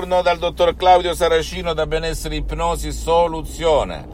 [0.00, 4.06] buongiorno dal dottor Claudio Saracino da Benessere Ipnosi Soluzione.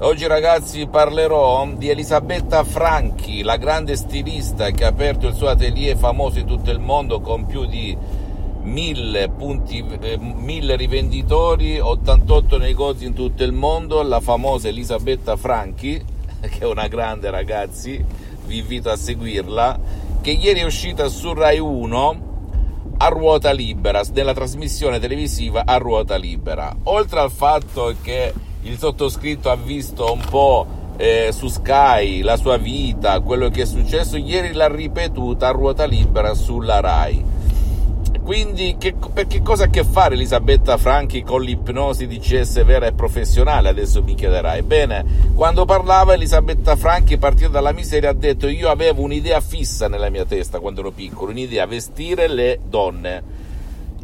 [0.00, 5.96] Oggi ragazzi parlerò di Elisabetta Franchi, la grande stilista che ha aperto il suo atelier
[5.96, 7.96] famoso in tutto il mondo con più di
[8.64, 16.04] mille, punti, eh, mille rivenditori, 88 negozi in tutto il mondo, la famosa Elisabetta Franchi,
[16.38, 18.04] che è una grande ragazzi,
[18.44, 19.80] vi invito a seguirla,
[20.20, 22.28] che ieri è uscita su Rai 1
[23.02, 26.76] a ruota libera, nella trasmissione televisiva a ruota libera.
[26.84, 28.32] Oltre al fatto che
[28.62, 30.66] il sottoscritto ha visto un po'
[30.98, 35.86] eh, su Sky la sua vita, quello che è successo, ieri l'ha ripetuta a ruota
[35.86, 37.24] libera sulla Rai.
[38.30, 42.64] Quindi, che, per che cosa ha a che fare Elisabetta Franchi con l'ipnosi di CS
[42.64, 43.70] vera e professionale?
[43.70, 44.62] Adesso mi chiederai.
[44.62, 50.10] Bene, quando parlava Elisabetta Franchi, partendo dalla miseria, ha detto: Io avevo un'idea fissa nella
[50.10, 53.22] mia testa quando ero piccolo, un'idea vestire le donne.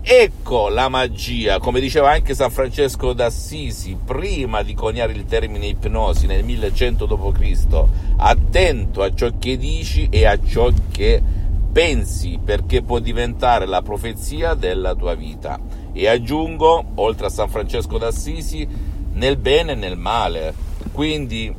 [0.02, 6.26] Ecco la magia, come diceva anche San Francesco d'Assisi, prima di coniare il termine ipnosi
[6.26, 7.84] nel 1100 d.C.
[8.16, 11.44] Attento a ciò che dici e a ciò che
[11.76, 15.60] pensi perché può diventare la profezia della tua vita.
[15.92, 18.66] E aggiungo, oltre a San Francesco d'Assisi,
[19.12, 20.54] nel bene e nel male.
[20.90, 21.54] Quindi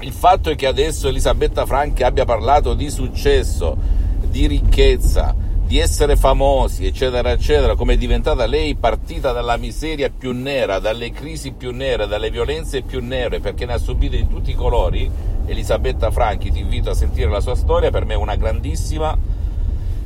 [0.00, 3.76] il fatto è che adesso Elisabetta Franchi abbia parlato di successo,
[4.28, 5.32] di ricchezza,
[5.64, 11.12] di essere famosi, eccetera, eccetera, come è diventata lei partita dalla miseria più nera, dalle
[11.12, 15.08] crisi più nere, dalle violenze più nere, perché ne ha subite di tutti i colori,
[15.48, 19.16] Elisabetta Franchi, ti invito a sentire la sua storia, per me è una grandissima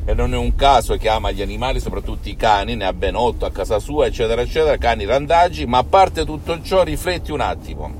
[0.05, 3.17] e non è un caso che ama gli animali, soprattutto i cani, ne ha ben
[3.17, 7.41] otto a casa sua, eccetera, eccetera, cani randaggi, ma a parte tutto ciò rifletti un
[7.41, 7.91] attimo,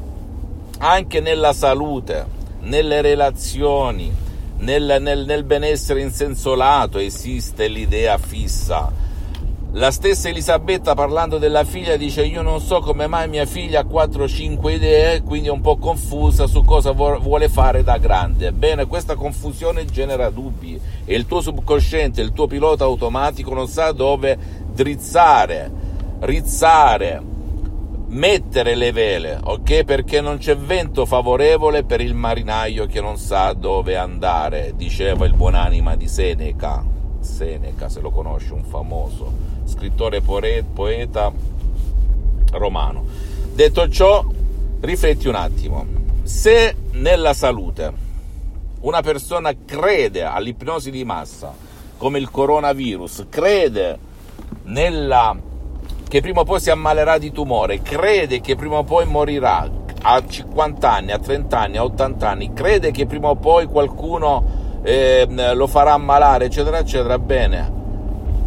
[0.79, 2.25] anche nella salute,
[2.61, 4.13] nelle relazioni,
[4.59, 9.02] nel, nel, nel benessere in senso lato esiste l'idea fissa
[9.75, 13.87] la stessa Elisabetta parlando della figlia dice io non so come mai mia figlia ha
[13.87, 18.53] 4-5 idee, quindi è un po' confusa su cosa vuole fare da grande.
[18.53, 23.93] Bene, questa confusione genera dubbi e il tuo subconsciente, il tuo pilota automatico non sa
[23.93, 24.37] dove
[24.73, 25.71] drizzare,
[26.21, 27.23] rizzare,
[28.09, 29.85] mettere le vele, ok?
[29.85, 35.33] Perché non c'è vento favorevole per il marinaio che non sa dove andare, diceva il
[35.33, 37.01] buonanima di Seneca.
[37.23, 39.33] Seneca, se lo conosce, un famoso
[39.65, 41.33] scrittore poeta
[42.53, 43.05] romano.
[43.55, 44.25] Detto ciò,
[44.81, 45.87] rifletti un attimo.
[46.23, 47.93] Se nella salute
[48.81, 51.55] una persona crede all'ipnosi di massa,
[51.97, 53.99] come il coronavirus, crede
[54.65, 55.37] nella,
[56.09, 59.71] che prima o poi si ammalerà di tumore, crede che prima o poi morirà
[60.03, 64.62] a 50 anni, a 30 anni, a 80 anni, crede che prima o poi qualcuno
[64.83, 67.73] eh, lo farà ammalare, eccetera, eccetera, bene,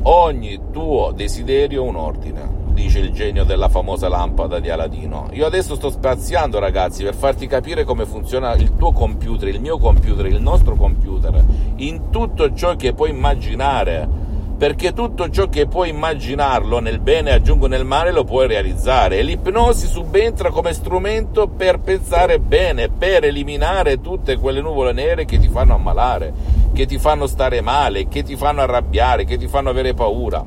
[0.04, 5.30] ogni tuo desiderio un ordine, dice il genio della famosa lampada di Aladino.
[5.32, 9.78] Io adesso sto spaziando ragazzi per farti capire come funziona il tuo computer, il mio
[9.78, 11.44] computer, il nostro computer,
[11.78, 14.24] in tutto ciò che puoi immaginare
[14.58, 19.18] perché tutto ciò che puoi immaginarlo nel bene, aggiungo nel male, lo puoi realizzare.
[19.18, 25.40] E l'ipnosi subentra come strumento per pensare bene, per eliminare tutte quelle nuvole nere che
[25.40, 26.34] ti fanno ammalare,
[26.74, 30.46] che ti fanno stare male, che ti fanno arrabbiare, che ti fanno avere paura,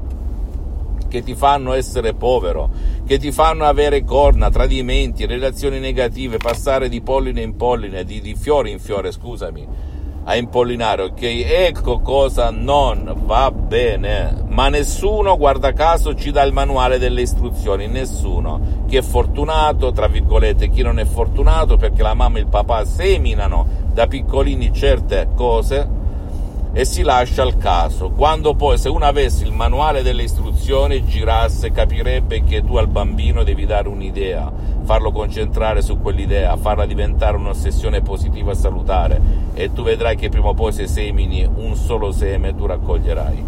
[1.07, 2.71] che ti fanno essere povero,
[3.07, 8.35] che ti fanno avere corna, tradimenti, relazioni negative, passare di polline in polline, di, di
[8.35, 9.88] fiore in fiore, scusami
[10.29, 11.23] a impollinare, ok?
[11.23, 14.45] Ecco cosa non va bene.
[14.49, 18.85] Ma nessuno, guarda caso, ci dà il manuale delle istruzioni, nessuno.
[18.87, 22.85] Chi è fortunato, tra virgolette, chi non è fortunato, perché la mamma e il papà
[22.85, 25.98] seminano da piccolini certe cose
[26.73, 28.11] e si lascia al caso.
[28.11, 33.43] Quando poi, se uno avesse il manuale delle istruzioni, girasse, capirebbe che tu al bambino
[33.43, 39.21] devi dare un'idea farlo concentrare su quell'idea, farla diventare un'ossessione positiva e salutare
[39.53, 43.45] e tu vedrai che prima o poi se semini un solo seme tu raccoglierai.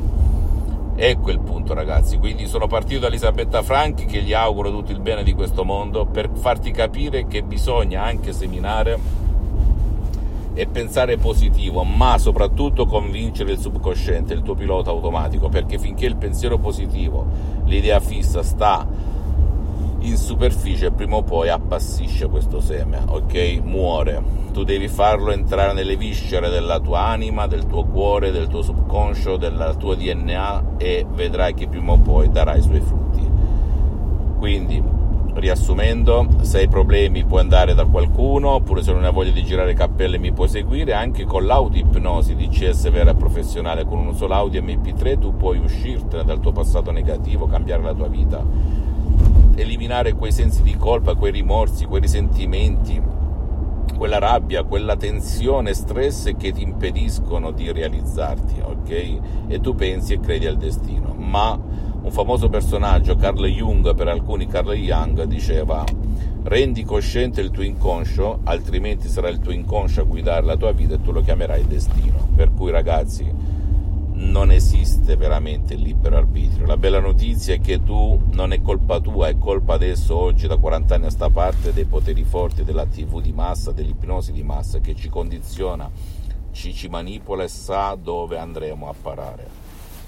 [0.97, 5.00] Ecco il punto ragazzi, quindi sono partito da Elisabetta Franchi che gli auguro tutto il
[5.00, 8.99] bene di questo mondo per farti capire che bisogna anche seminare
[10.55, 16.17] e pensare positivo, ma soprattutto convincere il subconsciente, il tuo pilota automatico, perché finché il
[16.17, 17.26] pensiero positivo,
[17.64, 18.87] l'idea fissa sta
[20.00, 23.61] in superficie prima o poi appassisce questo seme, ok?
[23.62, 24.38] Muore.
[24.52, 29.37] Tu devi farlo entrare nelle viscere della tua anima, del tuo cuore, del tuo subconscio,
[29.37, 33.29] del tuo DNA e vedrai che prima o poi darà i suoi frutti.
[34.38, 34.82] Quindi
[35.35, 39.75] riassumendo, se hai problemi puoi andare da qualcuno, oppure se non hai voglia di girare
[39.75, 45.19] cappelle mi puoi seguire, anche con l'auto-ipnosi DCS vera professionale, con un solo audio MP3
[45.19, 48.43] tu puoi uscirtene dal tuo passato negativo, cambiare la tua vita,
[49.55, 53.00] eliminare quei sensi di colpa, quei rimorsi, quei risentimenti,
[53.97, 59.19] quella rabbia, quella tensione, stress che ti impediscono di realizzarti, ok?
[59.49, 61.59] E tu pensi e credi al destino, ma
[62.02, 65.85] un famoso personaggio, Carl Jung, per alcuni Carl Jung, diceva
[66.43, 70.94] rendi cosciente il tuo inconscio, altrimenti sarà il tuo inconscio a guidare la tua vita
[70.94, 72.29] e tu lo chiamerai destino.
[72.35, 73.31] Per cui ragazzi,
[74.14, 76.67] non esiste veramente il libero arbitrio.
[76.67, 80.56] La bella notizia è che tu non è colpa tua, è colpa adesso, oggi, da
[80.56, 84.81] 40 anni a sta parte, dei poteri forti della TV di massa, dell'ipnosi di massa
[84.81, 85.91] che ci condiziona,
[86.53, 89.59] ci, ci manipola e sa dove andremo a parare.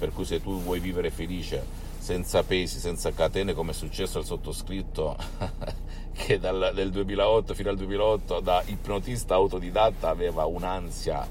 [0.03, 1.65] Per cui se tu vuoi vivere felice
[1.97, 5.17] senza pesi, senza catene, come è successo al sottoscritto,
[6.13, 11.25] che dal, del 2008 fino al 2008 da ipnotista autodidatta aveva un'ansia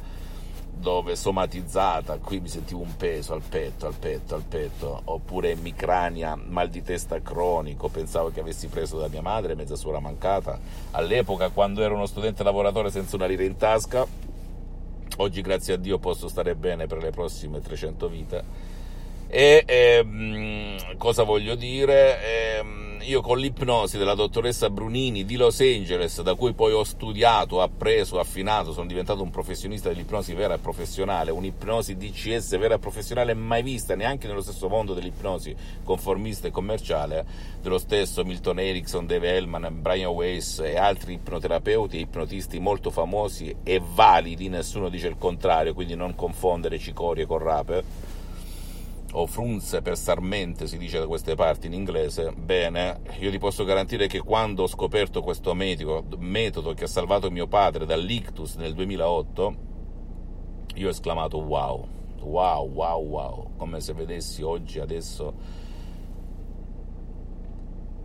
[0.71, 6.37] dove somatizzata, qui mi sentivo un peso al petto, al petto, al petto, oppure emicrania,
[6.37, 10.57] mal di testa cronico, pensavo che avessi preso da mia madre, mezza suora mancata,
[10.91, 14.07] all'epoca quando ero uno studente lavoratore senza una lira in tasca,
[15.21, 18.43] oggi grazie a Dio posso stare bene per le prossime 300 vite
[19.33, 22.57] e ehm, cosa voglio dire?
[22.59, 27.61] Ehm, io con l'ipnosi della dottoressa Brunini di Los Angeles, da cui poi ho studiato,
[27.61, 33.33] appreso, affinato, sono diventato un professionista dell'ipnosi vera e professionale, un'ipnosi DCS vera e professionale
[33.33, 37.25] mai vista neanche nello stesso mondo dell'ipnosi conformista e commerciale,
[37.61, 43.55] dello stesso Milton Erickson, Dave Hellman, Brian Weiss e altri ipnoterapeuti e ipnotisti molto famosi
[43.63, 48.10] e validi, nessuno dice il contrario, quindi non confondere cicorie con rape
[49.13, 53.63] o frunze per sarmente si dice da queste parti in inglese, bene, io ti posso
[53.63, 58.73] garantire che quando ho scoperto questo metodo, metodo che ha salvato mio padre dall'ictus nel
[58.73, 59.55] 2008,
[60.75, 61.85] io ho esclamato wow,
[62.21, 65.33] wow, wow, wow, come se vedessi oggi, adesso,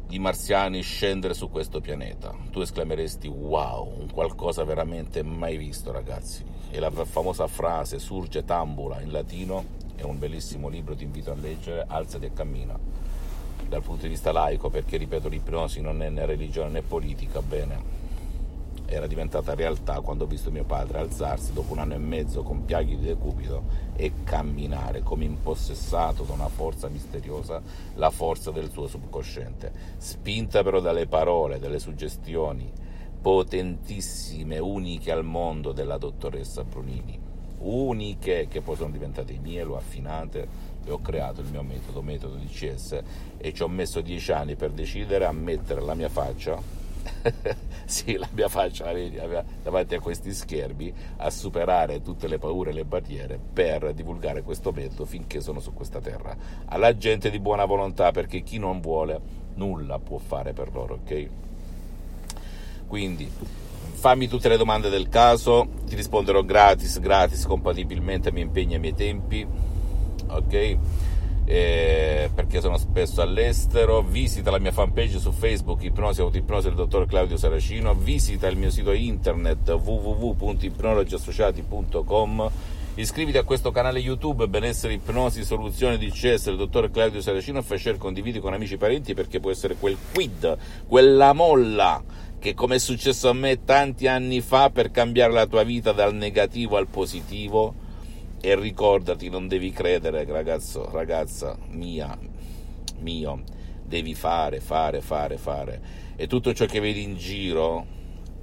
[0.09, 2.35] i marziani scendere su questo pianeta.
[2.51, 6.45] Tu esclameresti wow, un qualcosa veramente mai visto, ragazzi.
[6.71, 11.35] E la famosa frase surge tambula in latino è un bellissimo libro, ti invito a
[11.35, 12.79] leggere, Alzati e cammina,
[13.69, 18.05] dal punto di vista laico, perché ripeto, l'ipnosi non è né religione né politica, bene,
[18.87, 22.65] era diventata realtà quando ho visto mio padre alzarsi dopo un anno e mezzo con
[22.65, 23.65] piaghi di decubito
[23.97, 27.61] e camminare come impossessato da una forza misteriosa,
[27.95, 32.71] la forza del suo subconsciente, spinta però dalle parole, dalle suggestioni
[33.21, 37.26] potentissime, uniche al mondo della dottoressa Brunini
[37.67, 42.47] uniche che poi sono diventate mielo affinate e ho creato il mio metodo, metodo di
[42.47, 43.01] CS
[43.37, 46.85] e ci ho messo dieci anni per decidere a mettere la mia faccia
[47.85, 49.19] sì, la mia faccia la vedi
[49.63, 54.73] davanti a questi schermi a superare tutte le paure e le barriere per divulgare questo
[54.73, 56.37] metodo finché sono su questa terra.
[56.67, 59.21] Alla gente di buona volontà perché chi non vuole
[59.55, 61.29] nulla può fare per loro ok?
[62.87, 63.31] Quindi
[63.93, 68.75] fammi tutte le domande del caso, ti risponderò gratis, gratis, compatibilmente ai miei impegni e
[68.75, 69.47] ai miei tempi,
[70.27, 70.79] ok?
[71.49, 77.07] Eh, perché sono spesso all'estero, visita la mia fanpage su Facebook Ipnosi Autoipnosi del dottor
[77.07, 82.51] Claudio Saracino, visita il mio sito internet www.ipnologiassociati.com
[82.99, 87.59] Iscriviti a questo canale YouTube Benessere Ipnosi Soluzione di CS del dottor Claudio Saracino.
[87.59, 90.57] E fai share, condividi con amici e parenti perché può essere quel quid,
[90.87, 92.03] quella molla
[92.47, 96.15] che come è successo a me tanti anni fa per cambiare la tua vita dal
[96.15, 97.75] negativo al positivo
[98.41, 102.17] e ricordati non devi credere ragazzo, ragazza mia,
[103.01, 103.43] mio,
[103.85, 105.83] devi fare, fare, fare, fare
[106.15, 107.85] e tutto ciò che vedi in giro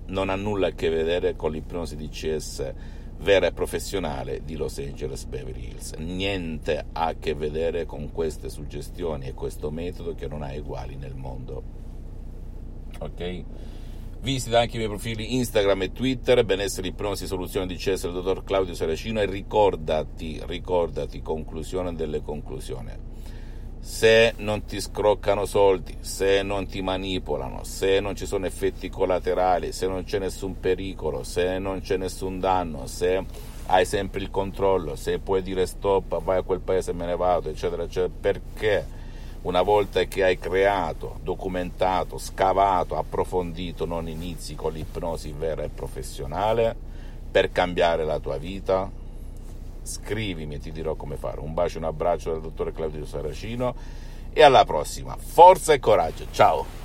[0.08, 2.74] non ha nulla a che vedere con l'ipnosi di CS
[3.20, 5.94] vera e professionale di Los Angeles Beverly Hills.
[5.94, 10.98] Niente ha a che vedere con queste suggestioni e questo metodo che non ha uguali
[10.98, 11.64] nel mondo.
[13.00, 13.46] Ok?
[14.24, 18.74] Visita anche i miei profili Instagram e Twitter, benessere, ipnosi, soluzione di del dottor Claudio
[18.74, 22.92] Saracino e ricordati, ricordati, conclusione delle conclusioni.
[23.82, 29.74] Se non ti scroccano soldi, se non ti manipolano, se non ci sono effetti collaterali,
[29.74, 33.26] se non c'è nessun pericolo, se non c'è nessun danno, se
[33.66, 37.50] hai sempre il controllo, se puoi dire stop, vai a quel paese me ne vado,
[37.50, 39.02] eccetera, eccetera, perché?
[39.44, 46.74] Una volta che hai creato, documentato, scavato, approfondito, non inizi con l'ipnosi vera e professionale
[47.30, 48.90] per cambiare la tua vita?
[49.82, 51.42] Scrivimi e ti dirò come fare.
[51.42, 53.76] Un bacio e un abbraccio dal dottore Claudio Saracino
[54.32, 55.18] e alla prossima.
[55.18, 56.26] Forza e coraggio.
[56.32, 56.83] Ciao!